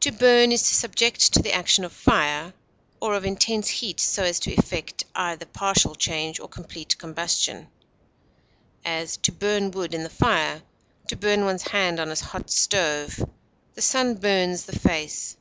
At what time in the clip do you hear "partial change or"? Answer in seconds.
5.44-6.48